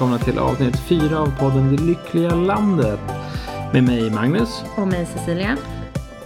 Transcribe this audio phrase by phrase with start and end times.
[0.00, 3.00] Välkomna till avsnitt 4 av podden Det Lyckliga Landet.
[3.72, 4.64] Med mig Magnus.
[4.76, 5.56] Och mig Cecilia.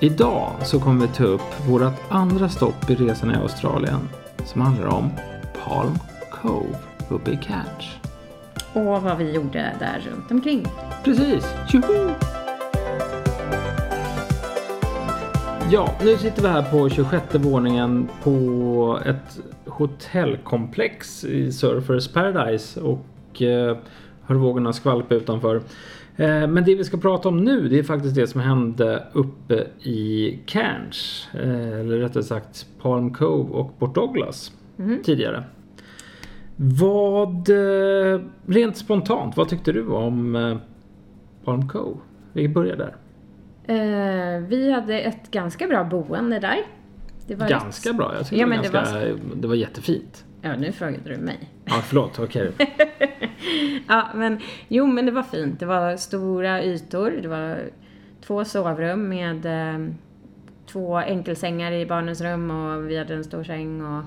[0.00, 4.09] Idag så kommer vi ta upp vårt andra stopp i resan i Australien.
[4.45, 5.10] Som handlar om
[5.64, 5.98] Palm
[6.30, 6.78] Cove
[7.09, 7.98] uppe i Cairns.
[8.73, 10.66] Och vad vi gjorde där runt omkring.
[11.05, 12.11] Precis, tjoho!
[15.70, 23.06] Ja, nu sitter vi här på 26 våningen på ett hotellkomplex i Surfers Paradise och
[23.43, 23.77] eh,
[24.23, 25.56] hör vågorna skvalpa utanför.
[26.16, 29.66] Eh, men det vi ska prata om nu det är faktiskt det som hände uppe
[29.83, 31.29] i Cairns.
[31.34, 34.53] Eh, eller rättare sagt Palm Cove och Port Douglas
[35.05, 35.45] tidigare.
[36.56, 37.48] Vad,
[38.47, 40.58] rent spontant, vad tyckte du om
[41.45, 41.97] Palm Cove?
[42.33, 42.95] Vi börjar där.
[43.67, 46.56] Eh, vi hade ett ganska bra boende där.
[47.36, 48.12] Var Ganska rätt- bra.
[48.14, 48.98] Jag tyckte Ja, det, var men det ganska,
[49.34, 49.55] det, var...
[49.55, 50.25] jättefint.
[50.45, 51.39] Ja, nu frågade du mig.
[51.64, 52.19] Ja, förlåt.
[52.19, 52.53] Okej.
[53.89, 55.61] Ja, men jo, men det var fint.
[55.61, 57.11] Det var stora ytor.
[57.23, 57.59] Det var
[58.20, 59.89] två sovrum med eh,
[60.67, 64.03] två enkelsängar i barnens rum och vi hade en stor säng och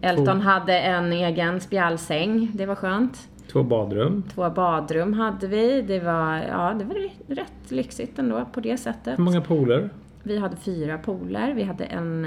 [0.00, 0.32] Elton Två.
[0.32, 2.50] hade en egen spjälsäng.
[2.54, 3.28] Det var skönt.
[3.52, 4.22] Två badrum.
[4.34, 5.82] Två badrum hade vi.
[5.82, 9.18] Det var, ja, det var rätt lyxigt ändå på det sättet.
[9.18, 9.90] Hur många pooler?
[10.22, 11.54] Vi hade fyra pooler.
[11.54, 12.26] Vi hade en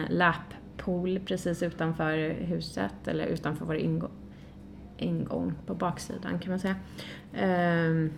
[0.77, 4.11] lappool precis utanför huset, eller utanför vår ingång,
[4.97, 6.75] ingång på baksidan kan man säga.
[7.33, 8.09] Ehm,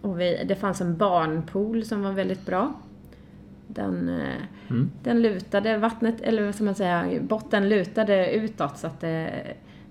[0.00, 2.72] och vi, det fanns en barnpool som var väldigt bra.
[3.68, 4.90] Den, eh, Mm.
[5.02, 9.30] den lutade, vattnet, eller vad ska man säga, botten lutade utåt så att det,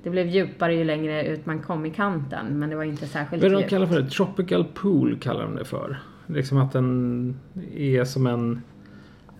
[0.03, 3.43] det blev djupare ju längre ut man kom i kanten, men det var inte särskilt
[3.43, 3.69] Vad är det de djupt.
[3.69, 4.09] kallar för det?
[4.09, 5.99] Tropical pool kallar de det för.
[6.27, 7.39] Liksom att den
[7.75, 8.61] är som en...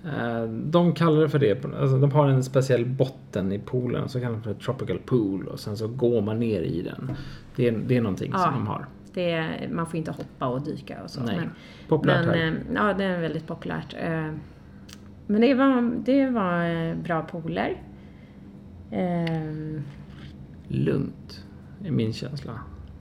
[0.06, 1.66] Eh, de kallar det för det.
[1.66, 4.10] Alltså, de har en speciell botten i poolen.
[4.10, 5.48] Så kallar de för tropical pool.
[5.48, 7.12] Och sen så går man ner i den.
[7.56, 8.40] Det är, det är någonting Ja.
[8.40, 8.86] som de har.
[9.14, 11.22] Det, man får inte hoppa och dyka och så.
[11.24, 11.36] Nej.
[11.36, 11.50] Men,
[11.88, 12.48] Populärt men här.
[12.48, 13.96] eh, ja, det är väldigt populärt.
[14.00, 14.32] Eh,
[15.28, 17.82] Men det var, det var bra pooler.
[20.68, 21.44] Lugnt.
[21.86, 22.52] Är min känsla.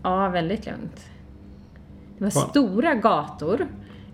[0.02, 1.06] Ja, väldigt lugnt.
[2.18, 2.48] Det var Fan.
[2.50, 3.66] stora gator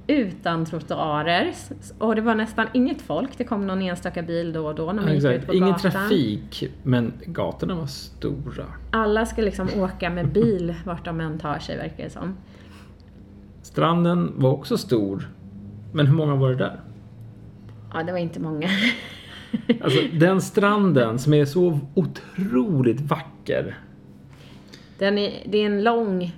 [0.08, 1.52] utan trottoarer
[1.98, 3.30] och det var nästan inget folk.
[3.38, 5.90] Det kom någon enstaka bil då och då när man gick ut på Ingen gatan.
[5.90, 6.70] trafik.
[6.82, 8.64] Men gatorna var stora.
[8.90, 12.36] Alla ska liksom åka med bil vart de än tar sig verkar det som.
[13.62, 15.28] Stranden var också stor.
[15.92, 16.80] Men hur många var det där?
[17.94, 18.68] Ja, det var inte många.
[19.82, 23.78] Alltså den stranden som är så otroligt vacker.
[24.98, 26.36] Den är, det är en lång,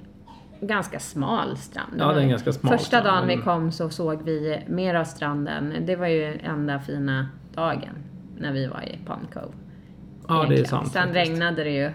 [0.60, 1.92] ganska smal strand.
[1.98, 4.94] Ja, det är en ganska smal Första dagen vi men- kom så såg vi mer
[4.94, 5.74] av stranden.
[5.86, 7.94] Det var ju enda fina dagen
[8.38, 9.52] när vi var i Palm Cove.
[10.28, 10.88] Ja, det är sant.
[10.92, 11.28] Sen faktiskt.
[11.30, 11.90] regnade det ju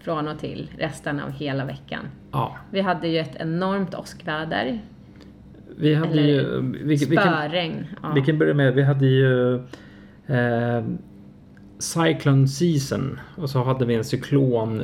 [0.00, 2.00] från och till resten av hela veckan.
[2.32, 4.80] Ja, Vi hade ju ett enormt åskväder.
[5.76, 6.60] vi hade Eller ju...
[6.84, 7.86] Vilken, Spöregn.
[8.02, 8.12] Ja.
[8.14, 9.54] vi kan börja med, vi hade ju
[10.26, 10.84] eh,
[11.78, 14.82] Cyclone season och så hade vi en cyklon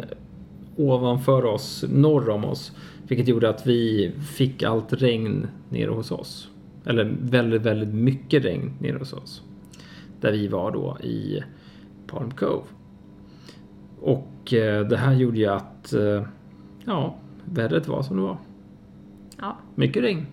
[0.77, 2.73] ovanför oss, norr om oss.
[3.09, 6.49] Vilket gjorde att vi fick allt regn nere hos oss.
[6.85, 9.43] Eller väldigt, väldigt mycket regn nere hos oss.
[10.21, 11.43] Där vi var då i
[12.07, 12.63] Palm Cove.
[14.01, 16.23] Och eh, det här gjorde ju att, eh,
[16.85, 18.37] ja, vädret var som det var.
[19.41, 19.57] ja.
[19.75, 20.27] Mycket regn.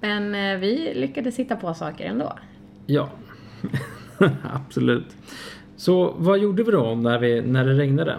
[0.00, 2.32] Men eh, vi lyckades hitta på saker ändå.
[2.86, 3.08] Ja,
[4.42, 5.16] absolut.
[5.76, 8.16] Så vad gjorde vi då när, vi, när det regnade?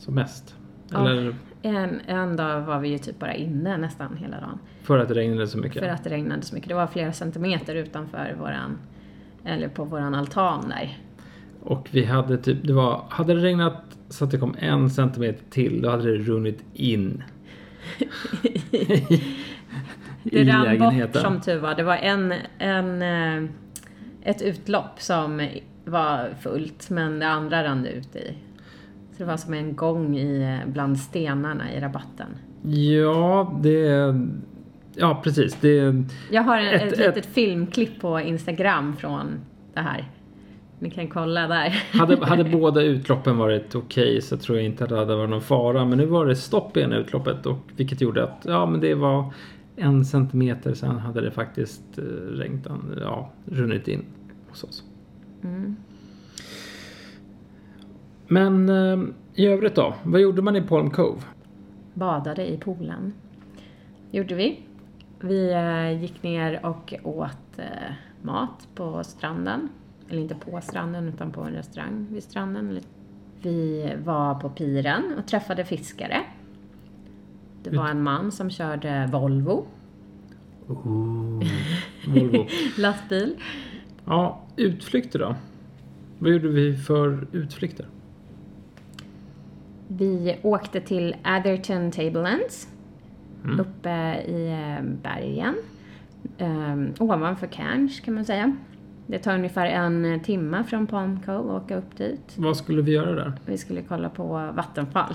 [0.00, 0.54] Som mest?
[0.88, 1.10] Ja.
[1.10, 4.58] Eller En, en dag var vi ju typ bara inne nästan hela dagen.
[4.82, 5.82] för att det regnade så mycket?
[5.82, 6.68] För att det regnade så mycket.
[6.68, 8.78] Det var flera centimeter utanför våran,
[9.44, 10.98] eller på våran altan där.
[11.62, 15.44] Och vi hade typ, det var, hade det regnat så att det kom en centimeter
[15.50, 17.22] till, då hade det runnit in.
[20.22, 21.22] Det i rann bort lägenheten.
[21.22, 21.74] som tur var.
[21.74, 23.50] Det var en, en, eh,
[24.22, 25.48] ett utlopp som
[25.84, 28.34] var fullt men det andra rann det ut i.
[29.20, 32.26] Så det var som en gång i, eh, bland stenarna i rabatten.
[32.62, 34.14] Ja, det...
[34.94, 35.56] Ja, precis.
[35.60, 39.26] Det, Jag har en, Ett- ett, litet filmklipp på Instagram från
[39.74, 40.04] det här.
[40.78, 41.82] Ni kan kolla där.
[41.92, 45.42] hade, hade båda utloppen varit okej så tror jag inte att det hade varit någon
[45.42, 45.84] fara.
[45.84, 48.94] Men nu var det stopp i ena utloppet och vilket gjorde att ja, men det
[48.94, 49.32] var
[49.76, 52.02] en centimeter sen hade det faktiskt eh,
[52.32, 54.04] regnat, ja, runnit in
[54.48, 54.84] hos oss.
[55.44, 55.76] Mm.
[58.32, 59.94] Men eh, i övrigt då?
[60.02, 61.20] Vad gjorde man i Palm Cove?
[61.94, 63.12] Badade i poolen.
[64.10, 64.60] Gjorde vi.
[65.20, 67.92] Vi eh, gick ner och åt eh,
[68.22, 69.68] mat på stranden.
[70.08, 72.80] Eller inte på stranden utan på en restaurang vid stranden.
[73.42, 76.20] Vi var på piren och träffade fiskare.
[77.62, 79.66] Det var en man som körde Volvo,
[80.66, 81.42] Oh,
[82.06, 82.46] Volvo.
[82.78, 83.36] lastbil.
[84.04, 85.34] Ja, utflykter då?
[86.18, 87.86] Vad gjorde vi för utflykter?
[89.92, 92.68] Vi åkte till Atherton Tablelands,
[93.44, 93.60] Mm.
[93.60, 93.90] uppe
[94.26, 95.54] i eh, bergen.
[96.38, 98.56] Um, ovanför Cairns kan man säga.
[99.06, 102.34] Det tar ungefär en timme från Palm Cove att åka upp dit.
[102.36, 103.32] Vad skulle vi göra där?
[103.46, 105.14] Vi skulle kolla på vattenfall.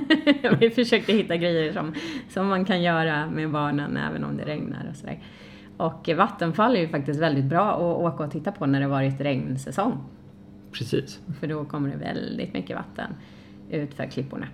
[0.60, 1.94] vi försökte hitta grejer som,
[2.28, 5.18] som man kan göra med barnen även om det regnar och sådär.
[5.76, 9.20] Och vattenfall är ju faktiskt väldigt bra att åka och titta på när det varit
[9.20, 9.98] regnsäsong.
[10.72, 11.20] Precis.
[11.40, 13.14] För då kommer det väldigt mycket vatten
[13.70, 14.46] ut för klipporna.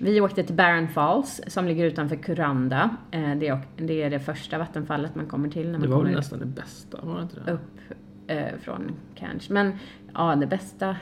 [0.00, 2.90] Vi åkte till Barron Falls som ligger utanför Kuranda.
[3.10, 6.14] Eh, Det är, det det första vattenfallet man kommer till när Det man var väl
[6.14, 7.52] nästan det bästa, var det inte det?
[7.52, 7.80] upp
[8.26, 9.50] eh, från Cairns.
[9.50, 9.72] Men
[10.14, 10.96] ja, det bästa...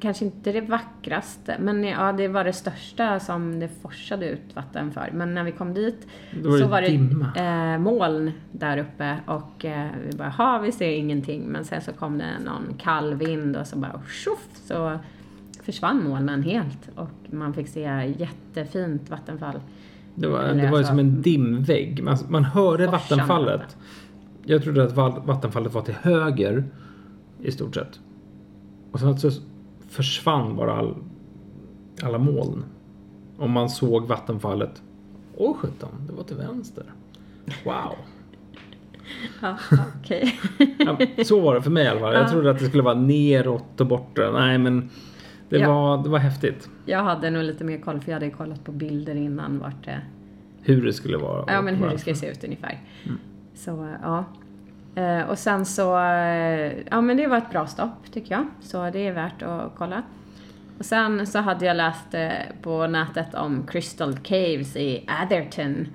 [0.00, 4.92] Kanske inte det vackraste, men ja, det var det största som det forsade ut vatten
[4.92, 5.10] för.
[5.12, 6.06] Men när vi kom dit
[6.42, 7.32] var det så var det dimma.
[7.36, 11.42] eh, moln där uppe och eh, vi bara, ha vi ser ingenting.
[11.42, 14.98] Men sen så kom det någon kall vind och så bara tjoff så
[15.62, 19.60] försvann molnen helt och man fick se jättefint vattenfall.
[20.14, 22.02] Det var, Eller det var alltså- som en dimvägg.
[22.02, 23.60] Man, man hörde vattenfallet.
[23.60, 23.78] vatten.
[24.44, 26.64] Jag trodde att vattenfallet var till höger
[27.42, 28.00] i stort sett.
[28.92, 29.30] Och sen så
[29.88, 30.94] försvann bara all,
[32.02, 32.64] alla moln.
[33.36, 34.82] Och man såg vattenfallet.
[35.36, 36.84] Åh sjutton, det var till vänster.
[37.64, 37.74] Wow.
[39.40, 39.56] Ja,
[40.00, 40.40] okej.
[40.78, 42.14] Ja, så var det för mig i alla fall.
[42.14, 42.28] Jag Ja.
[42.28, 44.30] trodde att det skulle vara neråt och borta.
[44.32, 44.90] Nej men
[45.52, 45.68] det, Ja.
[45.74, 46.68] var, det var häftigt.
[46.86, 50.00] Jag hade nog lite mer koll för jag hade kollat på bilder innan vart det
[50.62, 51.44] Hur det skulle vara.
[51.52, 52.80] Ja, men hur det ska se ut ungefär.
[53.54, 54.24] Så, ja.
[55.02, 58.46] Eh, Och sen så, eh, ja men det var ett bra stopp tycker jag.
[58.60, 60.02] Så det är värt att kolla.
[60.78, 62.30] Och sen så hade jag läst eh,
[62.62, 65.86] på nätet om Crystal Caves i Atherton.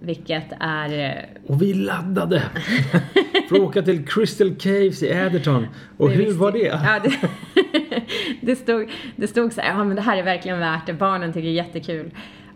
[0.00, 1.26] Vilket är...
[1.46, 2.42] Och vi laddade
[3.50, 5.66] för att åka till Crystal Caves i Atherton.
[5.96, 6.58] Och hur var det?
[6.58, 7.18] Ja, det,
[8.40, 10.92] det, stod, det stod så här, ja men det här är verkligen värt det.
[10.92, 12.10] Barnen tycker det är jättekul.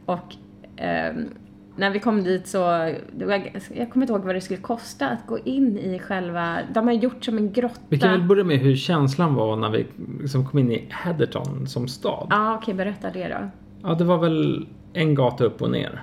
[0.05, 0.35] Och
[0.77, 1.29] ehm,
[1.77, 3.43] när vi kom dit så, var,
[3.75, 6.95] jag kommer inte ihåg vad det skulle kosta att gå in i själva, de har
[6.95, 7.81] gjort som en grotta.
[7.89, 9.87] Vi kan väl börja med hur känslan var när vi
[10.21, 12.27] liksom kom in i Atherton som stad.
[12.31, 13.51] Ja, okej, berätta det då.
[13.83, 16.03] Ja, det var väl en gata upp och ner.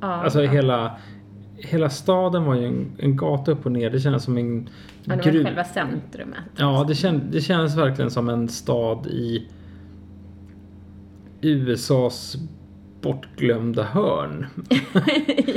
[0.00, 0.50] Ja, Alltså ja.
[0.50, 0.96] hela,
[1.58, 3.90] hela staden var ju en, en gata upp och ner.
[3.90, 4.68] Det kändes som en
[5.04, 5.44] ja, det var gruv.
[5.44, 6.38] själva centrumet.
[6.56, 9.48] Ja, det, känd, det kändes verkligen som en stad i
[11.40, 12.36] USAs
[13.02, 14.46] bortglömda hörn.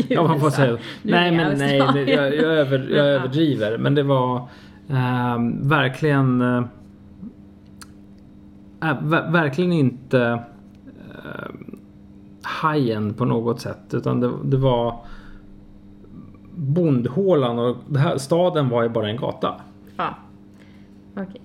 [0.08, 0.58] Ja, man får USA.
[0.58, 0.78] säga.
[1.02, 3.04] Nej, men nej, det, jag, jag, över, jag Ja.
[3.04, 3.78] överdriver.
[3.78, 4.48] Men det var
[4.90, 6.64] ehm, verkligen eh,
[8.82, 10.18] äh, ver- verkligen inte
[11.26, 11.52] uh,
[12.64, 13.94] high-end på något sätt.
[13.94, 15.00] Utan det, det var
[16.56, 19.62] bondhålan och det här, staden var ju bara en gata.
[19.98, 20.16] Ja.
[21.16, 21.42] Okej.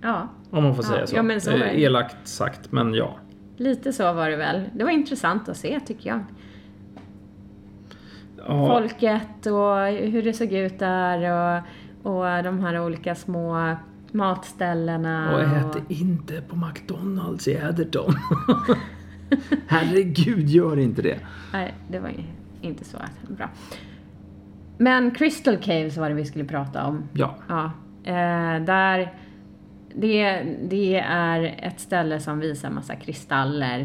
[0.00, 1.16] Ja, Om man får Ja, säga så.
[1.16, 1.80] ja, men så Eh.
[1.82, 3.16] Elakt sagt, men ja.
[3.56, 4.62] lite så var det väl.
[4.74, 6.20] Det var intressant att se tycker jag.
[8.46, 11.62] ja folket och hur det såg ut där och,
[12.12, 13.76] och de här olika små
[14.12, 15.34] matställena.
[15.34, 18.14] och ät inte på McDonalds i Atherton.
[19.66, 21.18] Herregud, gör inte det.
[21.52, 22.12] Nej, det var
[22.60, 22.96] inte så
[23.28, 23.48] bra.
[24.82, 27.02] Men Crystal Caves var det vi skulle prata om.
[27.12, 27.64] Ja, Ja,
[28.04, 29.14] eh, där...
[29.94, 33.80] Det, det är ett ställe som visar massa kristaller.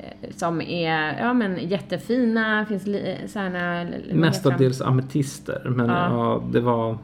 [0.00, 2.66] eh, Som är ja, men jättefina.
[2.66, 2.88] Finns
[3.32, 5.62] såna, mestadels ametister.
[5.76, 5.94] Men Ja.
[6.10, 6.42] ja.
[6.52, 6.98] det var...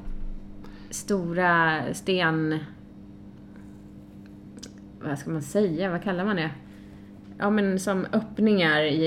[0.91, 2.59] stora sten...
[5.03, 5.91] Vad ska man säga?
[5.91, 6.51] Vad kallar man det?
[7.39, 9.07] Ja men som öppningar i...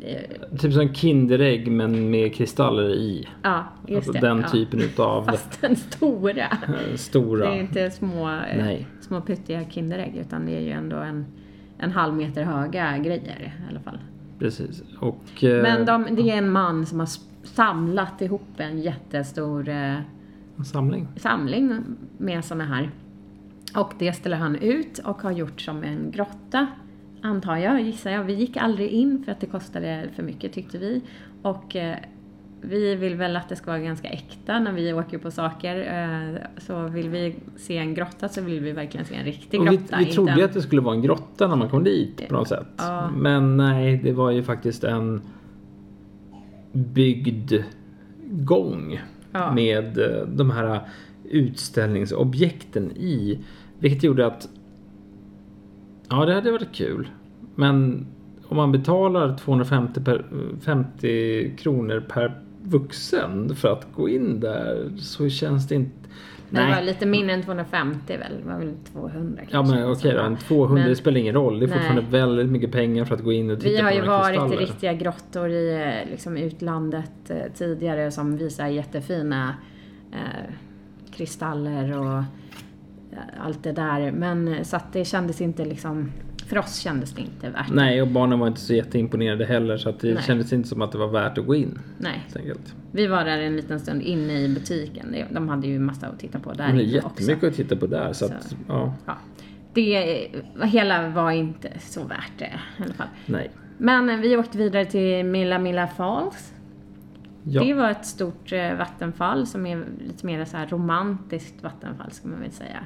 [0.00, 0.16] i
[0.58, 3.28] Typ som Kinderägg men med kristaller i.
[3.42, 4.28] ja, just Alltså det.
[4.28, 4.48] den ja.
[4.48, 6.42] typen utav Fast den stora.
[6.44, 7.50] eh, stora.
[7.50, 8.86] Det är inte små, eh, Nej.
[9.00, 11.26] små pyttiga Kinderägg utan det är ju ändå en,
[11.78, 13.98] en halv meter höga grejer i alla fall.
[14.38, 14.82] Precis.
[15.00, 15.44] Och...
[15.44, 17.08] eh, Men de, det är en man som har
[17.44, 19.94] samlat ihop en jättestor eh,
[20.64, 21.08] samling.
[21.16, 21.82] samling
[22.18, 22.90] med såna här.
[23.76, 26.66] Och det ställer han ut och har gjort som en grotta,
[27.22, 28.24] antar jag, gissar jag.
[28.24, 31.00] Vi gick aldrig in för att det kostade för mycket tyckte vi.
[31.42, 31.96] Och eh,
[32.60, 35.76] vi vill väl att det ska vara ganska äkta när vi åker på saker.
[35.76, 39.66] Eh, så vill vi se en grotta så vill vi verkligen se en riktig Och
[39.66, 39.96] vi, grotta.
[39.96, 42.34] vi inte trodde en- att det skulle vara en grotta när man kom dit på
[42.34, 42.66] något sätt.
[42.76, 43.10] Ja.
[43.16, 45.20] Men nej, det var ju faktiskt en
[46.72, 47.52] byggd
[48.30, 49.00] gång
[49.32, 49.52] Ja.
[49.54, 50.80] med eh, de här
[51.24, 53.38] utställningsobjekten i.
[53.78, 54.48] Vilket gjorde att
[56.08, 57.08] ja, det hade varit kul.
[57.54, 58.06] Men
[58.48, 60.24] om man betalar 250 per,
[60.60, 65.90] 50 kronor per vuxen för att gå in där så känns det inte...
[66.50, 68.32] Det var lite mindre än 250 väl?
[68.42, 69.74] Det var väl 200 Ja kanske.
[69.76, 71.58] men okej då, en 200 Men- det spelar ingen roll.
[71.58, 71.78] Det är Nej.
[71.78, 74.34] fortfarande väldigt mycket pengar för att gå in och titta Vi har på ju varit
[74.34, 74.56] i kristaller.
[74.56, 75.74] riktiga grottor i
[76.04, 79.54] eh, liksom, utlandet eh, tidigare som visar jättefina
[80.12, 80.52] eh,
[81.16, 82.22] kristaller och
[83.40, 84.12] allt det där.
[84.12, 86.12] Men eh, så att det kändes inte liksom,
[86.46, 87.70] för oss kändes det inte värt.
[87.72, 90.22] Nej, och barnen var inte så jätteimponerade heller så att det Nej.
[90.22, 91.78] kändes inte som att det var värt att gå in.
[91.98, 92.26] Nej.
[92.36, 92.74] Enkelt.
[92.92, 95.16] Vi var där en liten stund inne i butiken.
[95.30, 97.20] De hade ju massa att titta på där inne också.
[97.20, 98.56] jättemycket att titta på där så, att, Så.
[98.68, 99.14] ja, Ja.
[99.74, 103.06] Det eh, hela var inte så värt det i alla fall.
[103.26, 103.50] nej.
[103.78, 106.52] Men eh, vi åkte vidare till Milla Milla Falls.
[107.42, 107.62] Ja.
[107.64, 112.28] Det var ett stort eh, vattenfall som är lite mer så här romantiskt vattenfall ska
[112.28, 112.78] man väl säga.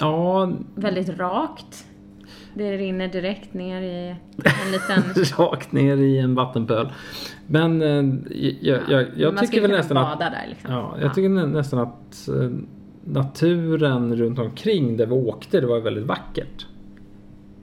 [0.00, 1.86] Ja, Väldigt rakt.
[2.54, 5.02] Det rinner direkt ner i en liten...
[5.38, 6.92] rakt ner i en vattenpöl.
[7.46, 8.14] Men eh,
[8.60, 10.18] jag, jag, jag man tycker väl nästan att...
[10.18, 10.72] där liksom.
[10.72, 12.50] Ja, jag tycker nä- nästan att eh,
[13.04, 16.66] naturen runt omkring där vi åkte, det var väldigt vackert.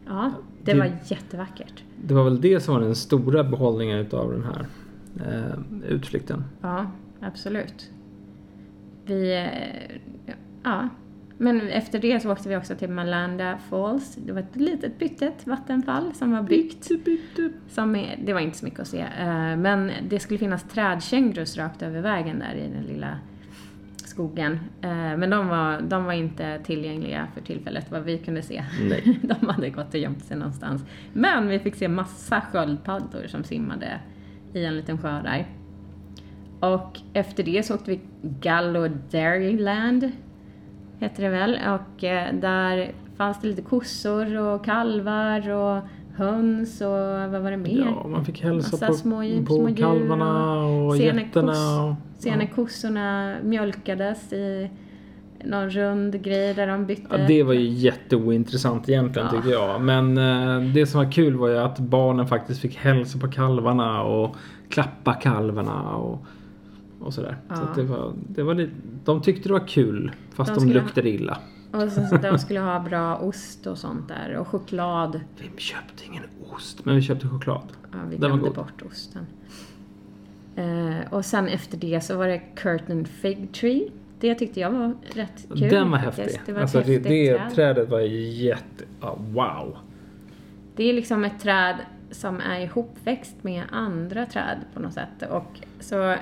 [0.05, 0.31] Ja,
[0.63, 1.83] det Det- var jättevackert.
[2.03, 4.65] Det var väl det som var den stora behållningen utav den här
[5.27, 6.43] eh, utflykten.
[6.61, 6.85] Ja,
[7.21, 7.91] absolut.
[9.05, 9.35] Vi...
[9.37, 9.95] eh,
[10.63, 10.89] Ja.
[11.37, 14.15] Men efter det så åkte vi också till Malanda Falls.
[14.15, 16.91] Det var ett litet pyttet vattenfall som var byggt.
[17.69, 18.99] Som är, det var inte så mycket att se.
[19.19, 23.17] eh, Men det skulle finnas trädkängurus rakt över vägen där i den lilla
[23.95, 24.59] skogen.
[24.81, 28.63] Eh, Men de var, de var inte tillgängliga för tillfället vad vi kunde se.
[28.89, 29.19] Nej.
[29.39, 30.85] De hade gått och gömt sig någonstans.
[31.13, 33.99] Men vi fick se massa sköldpaddor som simmade
[34.53, 35.45] i en liten sjö där.
[36.59, 37.99] Och efter det så åkte vi
[38.41, 40.11] Gallo Dairyland,
[40.99, 41.59] heter det väl.
[41.69, 45.81] Och eh, där fanns det lite kossor och kalvar och
[46.15, 46.89] höns och
[47.31, 47.85] vad var det mer?
[48.01, 51.83] Ja, man fick hälsa på, små, på små kalvarna och getterna.
[51.83, 51.95] och-
[52.37, 54.69] när kossorna mjölkades i
[55.43, 57.07] någon rund grej där de bytte.
[57.09, 59.37] Ja, det var ju jätteointressant egentligen Ja.
[59.41, 59.81] tycker jag.
[59.81, 64.03] Men eh, det som var kul var ju att barnen faktiskt fick hälsa på kalvarna
[64.03, 64.35] och
[64.69, 66.25] klappa kalvarna och,
[66.99, 67.37] och sådär.
[67.47, 67.61] Så Ja.
[67.61, 68.71] att det var, det var lite,
[69.05, 71.37] de tyckte det var kul fast De de, luktade illa.
[71.71, 75.21] Och så, så de skulle ha bra ost och sånt där och choklad.
[75.37, 76.23] Vi köpte ingen
[76.55, 77.61] ost men vi köpte choklad.
[77.91, 79.25] Ja, vi Den glömde bort osten.
[80.55, 83.89] Eh, och sen efter det så var det Curtain Fig Tree.
[84.19, 85.59] Det tyckte jag var rätt kul.
[85.69, 86.19] Den var faktiskt.
[86.19, 86.41] häftig.
[86.45, 87.51] Det var alltså det, det träd.
[87.55, 88.83] trädet var jätte...
[89.01, 89.77] Ja, wow.
[90.75, 91.75] Det är liksom ett träd
[92.11, 95.29] som är ihopväxt med andra träd på något sätt.
[95.31, 96.15] Och så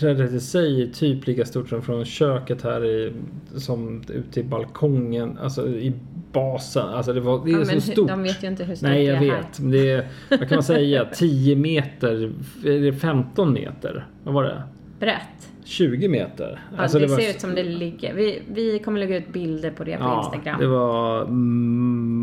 [0.00, 3.12] Trädet i sig är typ lika stort som från köket här i,
[3.56, 5.92] som ute i balkongen, alltså i
[6.32, 6.86] basen.
[6.88, 8.08] Alltså det, var, det är ja, så stort.
[8.08, 9.36] de vet ju inte hur stort Nej det jag är här.
[9.36, 9.60] vet.
[9.60, 12.32] Men det är, vad kan man säga, 10 meter,
[12.64, 14.06] är det 15 meter?
[14.24, 14.62] Vad var det?
[15.00, 15.50] Brett.
[15.64, 16.62] 20 meter?
[16.76, 18.14] Ja, Alltså, det, var- ser ut som det ligger.
[18.14, 20.60] Vi, vi kommer lägga ut bilder på det på Ja, Instagram.
[20.60, 21.26] det var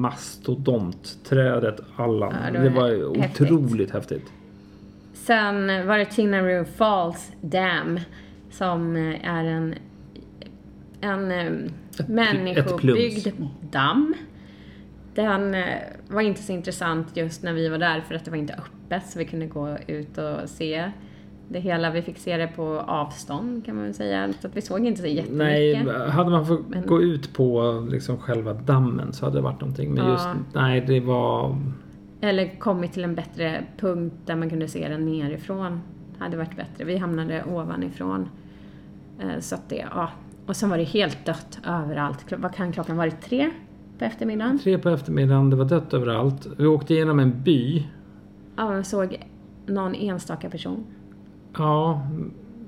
[0.02, 2.34] mastodontträdet Allan.
[2.46, 3.52] Ja, det det var var, häftigt.
[3.52, 4.26] otroligt häftigt.
[5.28, 8.00] Sen var det Tinaroo Falls Dam
[8.50, 9.76] som eh, är en,
[11.02, 13.52] en eh, ett människobyggd plums.
[13.72, 14.14] damm.
[15.16, 15.64] Den eh,
[16.10, 19.06] var inte så intressant just när vi var där för att det var inte öppet
[19.08, 20.92] så vi kunde gå ut och se
[21.50, 21.92] det hela.
[21.92, 24.34] Vi fick se det på avstånd kan man väl säga.
[24.42, 25.86] Så att vi såg inte så jättemycket.
[25.86, 29.62] Nej, hade man fått Men- gå ut på liksom själva dammen så hade det varit
[29.62, 29.94] någonting.
[29.94, 30.12] Men Ja.
[30.12, 31.58] just, nej det var...
[32.22, 35.80] Eller kommit till en bättre punkt där man kunde se den nerifrån.
[36.20, 36.84] Hade varit bättre.
[36.84, 38.30] Vi hamnade ovanifrån.
[39.20, 40.10] Eh, Så att det, ja.
[40.46, 42.26] Och sen var det helt dött överallt.
[42.38, 43.22] Vad kan klockan varit?
[43.22, 43.50] Tre
[44.00, 44.60] på eftermiddagen?
[44.60, 46.48] Tre på eftermiddagen, det var dött överallt.
[46.58, 47.84] Vi åkte igenom en by.
[48.56, 49.28] Ja, man såg
[49.66, 50.86] någon enstaka person.
[51.58, 52.08] Ja,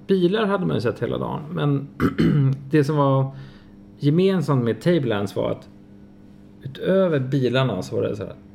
[0.07, 1.41] bilar hade man ju sett hela dagen.
[1.51, 1.87] Men
[2.71, 3.35] det som var
[3.97, 5.69] gemensamt med Tablelands var att
[6.61, 8.33] utöver bilarna så var det så här.
[8.33, 8.48] Det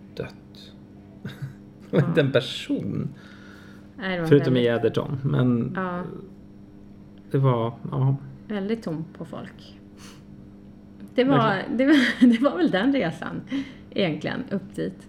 [1.95, 3.09] var inte en person.
[3.97, 5.19] Nej, det Förutom i väldigt, Edgerton.
[5.23, 6.03] Men ja,
[7.31, 8.17] det var, ja.
[8.49, 9.81] väldigt tomt på folk.
[11.15, 13.41] Det var, det, var, det var väl den resan
[13.91, 15.09] egentligen, upp dit.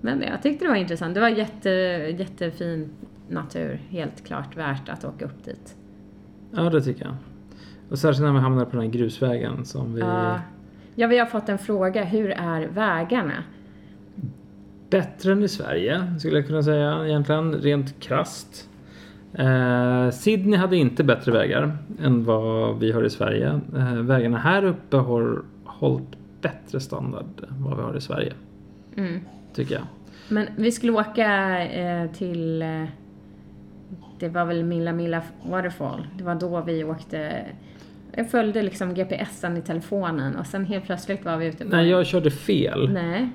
[0.00, 1.14] Men jag tyckte det var intressant.
[1.14, 1.70] Det var jätte,
[2.18, 2.90] jättefin
[3.28, 5.76] natur, helt klart värt att åka upp dit.
[6.50, 7.14] Ja, det tycker jag.
[7.90, 10.00] Och särskilt när vi hamnade på den här grusvägen som vi...
[10.00, 10.40] Ja.
[10.94, 12.04] ja, vi har fått en fråga.
[12.04, 13.44] Hur är vägarna?
[14.90, 18.68] Bättre än i Sverige skulle jag kunna säga egentligen, rent krasst.
[19.32, 23.60] Eh, Sydney hade inte bättre vägar än vad vi har i Sverige.
[23.76, 28.32] Eh, vägarna här uppe har hållit bättre standard än vad vi har i Sverige.
[28.96, 29.20] Mm.
[29.54, 29.84] Tycker jag.
[30.28, 32.62] Men vi skulle åka eh, till...
[32.62, 32.84] Eh,
[34.18, 36.06] det var väl Milla Milla Waterfall.
[36.18, 37.46] Det var då vi åkte...
[38.14, 41.70] Jag följde liksom GPSen i telefonen och sen helt plötsligt var vi ute på...
[41.70, 42.92] Nej, jag körde fel.
[42.92, 43.30] Nej,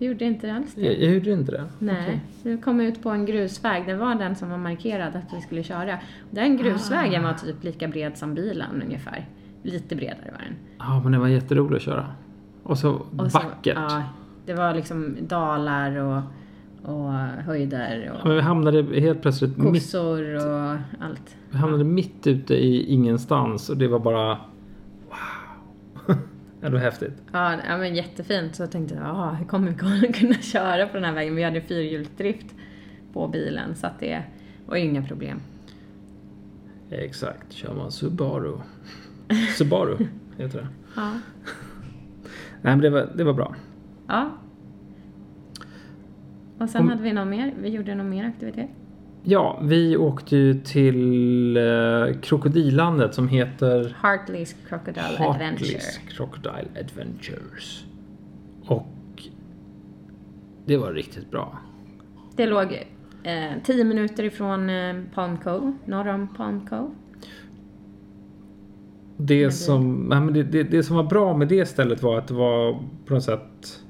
[0.00, 0.80] du gjorde inte alls det.
[0.82, 1.64] Jag, jag gjorde inte det.
[1.78, 2.20] Nej, Okej.
[2.42, 3.86] vi kom ut på en grusväg.
[3.86, 5.98] Det var den som var markerad att vi skulle köra.
[6.30, 7.28] Den grusvägen Ah.
[7.28, 9.26] var typ lika bred som bilen ungefär.
[9.62, 10.56] Lite bredare var den.
[10.78, 12.06] Ja, men det var jätteroligt att köra.
[12.62, 13.76] Och så Och så- vackert.
[13.90, 14.02] Ja,
[14.46, 16.22] det var liksom dalar och,
[16.94, 17.12] och
[17.44, 20.18] höjder Men och vi hamnade helt plötsligt mitt, och
[21.04, 21.36] allt.
[21.50, 24.38] vi hamnade mitt ute i ingenstans och det var bara.
[26.60, 27.22] Ja, det var häftigt.
[27.32, 28.54] Ja, ja men jättefint.
[28.54, 29.68] Så jag tänkte jag, ja, hur kommer
[30.06, 31.34] vi kunna köra på den här vägen?
[31.36, 32.46] Vi hade fyrhjulsdrift
[33.12, 34.22] på bilen så att det
[34.66, 35.40] var inga problem.
[36.90, 38.58] Exakt, kör man Subaru.
[39.58, 39.96] Subaru
[40.38, 40.66] heter det.
[40.96, 41.12] Ja.
[42.62, 43.54] Nej men det var, det var bra.
[44.08, 44.30] ja.
[46.58, 47.54] Och sen Om- hade vi någon mer.
[47.60, 48.70] Vi gjorde någon mer aktivitet.
[49.22, 55.78] Ja, vi åkte ju till eh, krokodillandet som heter Hartley's Crocodile Adventure.
[55.78, 57.84] Hartley's Crocodile Adventures.
[58.66, 58.86] Och
[60.66, 61.58] det var riktigt bra.
[62.36, 62.72] Det låg
[63.22, 66.90] eh, 10 minuter ifrån eh, Palm Cove, norr om Palm Cove.
[69.16, 72.18] Det det- som, nej, men det, det, det som var bra med det stället var
[72.18, 72.72] att det var
[73.06, 73.80] på något sätt...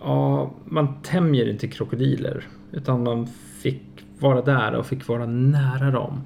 [0.00, 2.46] Ja, man tämjer inte krokodiler.
[2.72, 3.26] Utan man
[3.62, 6.20] fick vara där och fick vara nära dem.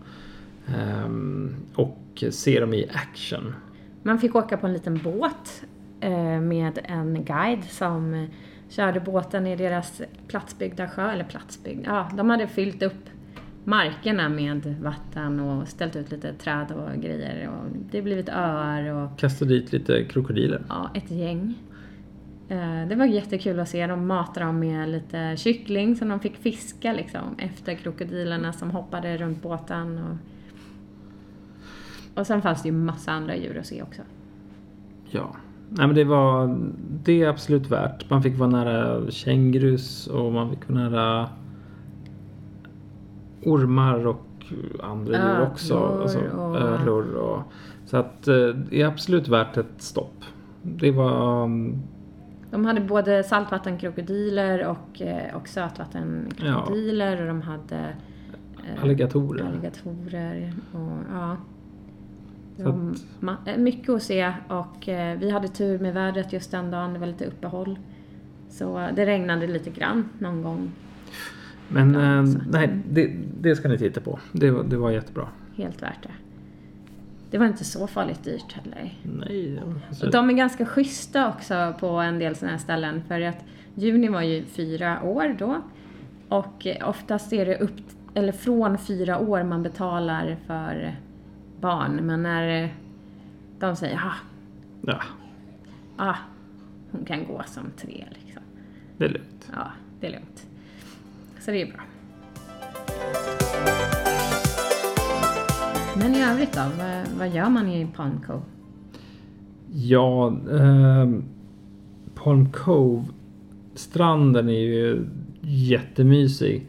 [0.76, 3.54] Ehm, och se dem i action.
[4.02, 5.62] Man fick åka på en liten båt
[6.00, 8.28] eh, med en guide som
[8.68, 13.08] körde båten i deras platsbyggda sjö, eller platsbyggd, ja, de hade fyllt upp
[13.64, 19.18] markerna med vatten och ställt ut lite träd och grejer och det blivit öar och
[19.18, 20.62] Kasta dit lite krokodiler.
[20.68, 21.54] ja, ett gäng.
[22.48, 26.36] Eh, Det var jättekul att se dem mata dem med lite kyckling som de fick
[26.36, 29.98] fiska liksom efter krokodilerna som hoppade runt båten.
[29.98, 30.16] Och,
[32.20, 34.02] och sen fanns det ju massa andra djur att se också.
[35.10, 35.36] Ja.
[35.70, 36.58] Nej men det var...
[37.04, 38.10] Det är absolut värt.
[38.10, 41.28] Man fick vara nära kängurus och man fick vara nära
[43.44, 44.24] ormar och
[44.82, 45.78] andra djur Ödlor också.
[46.02, 46.56] Alltså, och-
[47.16, 47.42] och...
[47.86, 48.34] Så att eh,
[48.70, 50.24] det är absolut värt ett stopp.
[50.62, 51.48] Det var...
[52.50, 57.78] De hade både saltvattenkrokodiler och, eh, och sötvattenkrokodiler och de hade
[58.76, 59.44] eh, Alligatorer.
[59.44, 61.36] alligatorer och ja.
[62.56, 62.72] Var
[63.20, 66.92] ma- eh, mycket att se och eh, vi hade tur med vädret just den dagen.
[66.92, 67.78] Det var lite uppehåll.
[68.50, 70.70] Så det regnade lite grann någon gång.
[71.68, 74.18] Men Ja, eh, nej, det, det ska ni titta på.
[74.32, 75.28] Det, det var jättebra.
[75.56, 76.10] Helt värt det.
[77.30, 78.94] Det var inte så farligt dyrt heller.
[79.02, 82.62] Nej, det var så- Och de är ganska schyssta också på en del sådana här
[82.62, 85.62] ställen för att juni var ju fyra år då
[86.28, 87.80] och oftast är det upp,
[88.14, 90.96] eller från fyra år man betalar för
[91.60, 92.74] barn men när
[93.58, 94.14] de säger ah,
[94.86, 95.02] Ja,
[95.96, 96.16] ah,
[96.90, 98.42] hon kan gå som tre liksom.
[98.96, 99.50] det är lugnt.
[99.54, 100.46] Ja, det är lugnt.
[101.40, 101.80] Så det är bra.
[105.98, 108.42] Men i övrigt då, vad, vad gör man i Palm Cove?
[109.72, 111.08] Ja, eh,
[112.14, 113.04] Palm Cove
[113.74, 115.06] stranden är ju
[115.40, 116.68] jättemysig.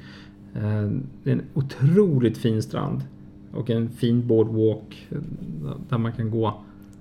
[0.56, 0.90] Eh,
[1.24, 3.04] det är en otroligt fin strand
[3.54, 5.18] och en fin boardwalk eh,
[5.90, 6.54] där man kan gå.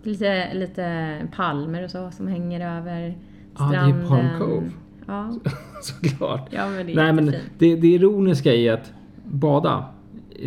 [0.02, 3.18] Lite, lite palmer och så som hänger över
[3.58, 4.08] Ja, det är stranden.
[4.08, 4.70] Palm Cove.
[5.06, 5.34] Ja,
[5.82, 6.48] Såklart.
[6.50, 7.26] ja men det är Nej men
[7.58, 8.92] det, det ironiska är att
[9.24, 9.97] bada i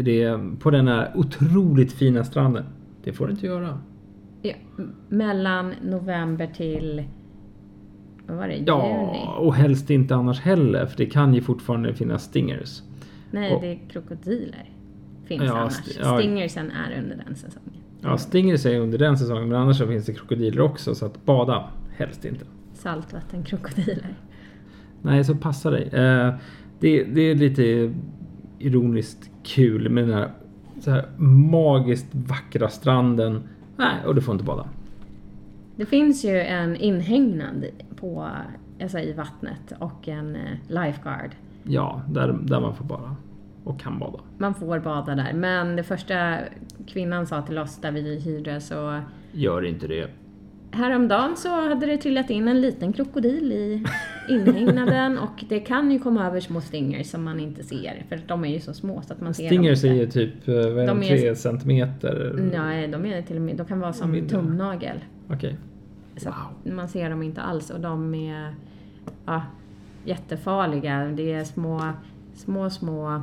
[0.04, 2.64] det, på den här otroligt fina stranden.
[3.04, 3.80] Det får du inte göra.
[4.42, 4.54] Ja,
[5.10, 7.04] mellan november till,
[8.28, 8.64] vad var det, juni?
[8.68, 12.82] Ja, och helst inte annars heller för det kan ju fortfarande finnas stingers.
[13.32, 14.70] Nej, och- det är krokodiler.
[15.26, 15.74] Finns Ja, annars.
[15.74, 16.18] st- ja.
[16.20, 17.72] Stingersen är under den säsongen.
[18.02, 21.26] Ja, stingers är under den säsongen men annars så finns det krokodiler också så att
[21.26, 22.46] bada helst inte.
[22.74, 24.16] Saltvattenkrokodiler.
[25.02, 25.84] Nej, så passa dig.
[25.84, 26.34] Eh,
[26.80, 27.94] det, det är lite
[28.66, 30.32] ironiskt kul med den här,
[30.80, 31.06] så här
[31.52, 33.44] magiskt vackra stranden.
[33.78, 34.70] Nej, och du får inte bada.
[35.76, 38.30] Det finns ju en inhägnad på,
[38.82, 41.32] alltså i vattnet och en eh, lifeguard.
[41.64, 43.16] Ja, där, där man får bada.
[43.64, 44.20] Och kan bada.
[44.38, 46.38] Man får bada där, men det första
[46.88, 49.00] kvinnan sa till oss där vi hyrde så
[49.32, 50.10] Gör inte det.
[50.74, 53.84] Häromdagen så hade det trillat in en liten krokodil i
[54.30, 58.46] inhägnaden och det kan ju komma över små stingers som man inte ser för de
[58.46, 60.20] är ju så små så att man ser Stingers dem är inte.
[60.20, 62.40] ju typ eh, vad är De de, är- tre centimeter.
[62.54, 64.98] Nej, de är till och med, de kan vara som tumnagel.
[65.30, 65.56] Okej.
[66.18, 66.74] Så Wow.
[66.76, 68.56] man ser dem inte alls och de är,
[69.26, 69.42] ja,
[70.06, 71.06] jättefarliga.
[71.06, 71.82] Det är små,
[72.36, 73.22] små, små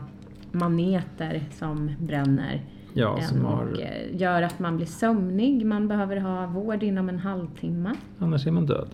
[0.53, 2.61] maneter som bränner.
[2.99, 5.67] Ja, som har, och eh, gör att man blir sömnig.
[5.67, 7.95] Man behöver ha vård inom en halvtimme.
[8.19, 8.89] annars är man död.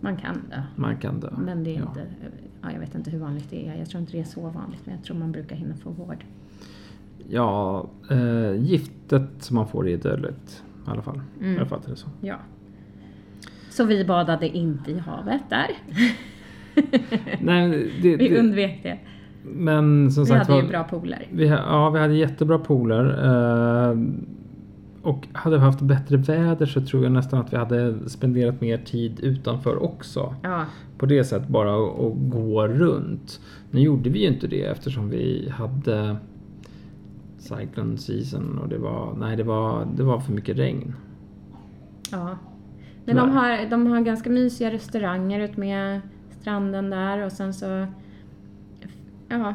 [0.00, 0.62] Man kan dö.
[0.76, 1.30] Man kan dö.
[1.38, 1.88] Men det är ja.
[1.88, 2.06] inte,
[2.62, 3.78] ja, jag vet inte hur vanligt det är.
[3.78, 6.24] Jag tror inte det är så vanligt, men jag tror man brukar hinna få vård.
[7.28, 10.64] Ja, eh, giftet som man får är dödligt.
[10.86, 11.20] I alla fall.
[11.40, 11.56] Mm.
[11.56, 12.08] Jag fattar det så.
[12.20, 12.36] Ja.
[13.70, 15.70] Så vi badade inte i havet där.
[17.40, 18.98] Nej, det, Vi det, undvek det.
[19.42, 21.26] Men som Vi sagt hade ju bra pooler.
[21.32, 23.04] vi, ja, vi hade jättebra pooler.
[23.90, 23.98] Eh,
[25.02, 28.78] och hade vi haft bättre väder så tror jag nästan att vi hade spenderat mer
[28.78, 30.34] tid utanför också.
[30.42, 30.64] Ja,
[30.98, 33.40] På det sättet bara att att gå runt.
[33.70, 36.16] Nu gjorde vi ju inte det eftersom vi hade
[37.38, 40.94] Cyclone season och det var, nej det var, det var för mycket regn.
[42.10, 42.38] ja.
[43.04, 46.00] Men de har, de har ganska mysiga restauranger ut med
[46.40, 47.86] stranden där och sen så...
[49.28, 49.54] Ja, det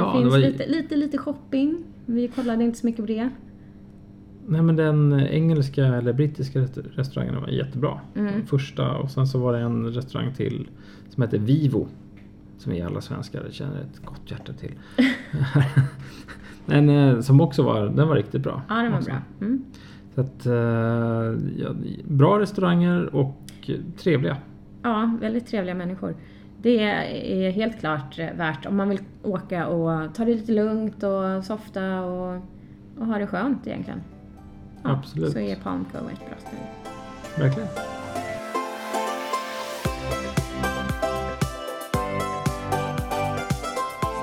[0.00, 1.84] Ja, det finns var ju- lite, lite, lite shopping.
[2.06, 3.28] Vi kollade inte så mycket på det.
[4.46, 8.00] Nej men den engelska eller brittiska rest- restaurangen var jättebra.
[8.14, 8.32] Mm.
[8.32, 10.68] Den första och sen så var det en restaurang till
[11.08, 11.86] som heter Vivo.
[12.58, 14.72] Som vi alla svenskar känner ett gott hjärta till.
[16.66, 18.62] Men eh, som också var, den var riktigt bra.
[18.68, 19.10] Ja, den var också.
[19.10, 19.18] bra.
[19.40, 19.64] Mm.
[20.14, 20.52] Så att, eh,
[21.62, 21.74] ja,
[22.08, 24.36] bra restauranger och trevliga.
[24.82, 26.14] Ja, väldigt trevliga människor.
[26.62, 31.44] Det är helt klart värt om man vill åka och ta det lite lugnt och
[31.44, 32.42] softa och,
[32.98, 34.02] och ha det skönt egentligen.
[34.82, 35.32] Ja, Absolut.
[35.32, 36.62] Så är Palm Cove ett bra ställe.
[37.38, 37.68] Verkligen.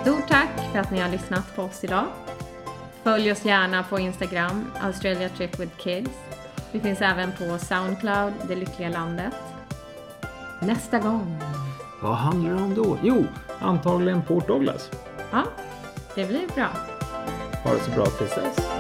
[0.02, 2.06] Stort tack för att ni har lyssnat på oss idag.
[3.04, 6.12] Följ oss gärna på Instagram, Australia Trip with Kids.
[6.72, 9.34] Vi finns även på Soundcloud, Det Lyckliga Landet.
[10.62, 11.40] Nästa gång,
[12.02, 12.98] Vad handlar det om då?
[13.04, 13.26] Jo,
[13.60, 14.92] antagligen Port Douglas.
[15.32, 15.44] ja,
[16.16, 16.68] det blir bra.
[17.64, 18.77] Ha det så bra tills dess.